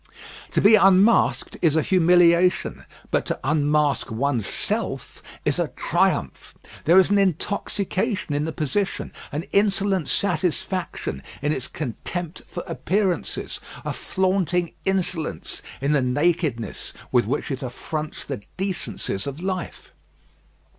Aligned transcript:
To 0.53 0.61
be 0.61 0.73
unmasked 0.73 1.57
is 1.61 1.75
a 1.75 1.83
humiliation; 1.83 2.85
but 3.11 3.23
to 3.27 3.39
unmask 3.43 4.09
one's 4.09 4.47
self 4.47 5.21
is 5.45 5.59
a 5.59 5.67
triumph. 5.75 6.55
There 6.85 6.97
is 6.97 7.11
an 7.11 7.19
intoxication 7.19 8.33
in 8.33 8.45
the 8.45 8.51
position, 8.51 9.13
an 9.31 9.43
insolent 9.51 10.07
satisfaction 10.07 11.21
in 11.43 11.53
its 11.53 11.67
contempt 11.67 12.41
for 12.47 12.63
appearances, 12.65 13.59
a 13.85 13.93
flaunting 13.93 14.71
insolence 14.85 15.61
in 15.81 15.91
the 15.91 16.01
nakedness 16.01 16.93
with 17.11 17.27
which 17.27 17.51
it 17.51 17.61
affronts 17.61 18.23
the 18.23 18.41
decencies 18.57 19.27
of 19.27 19.39
life. 19.43 19.91